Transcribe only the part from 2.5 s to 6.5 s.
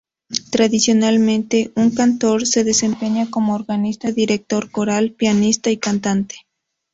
desempeña como organista, director coral, pianista y cantante.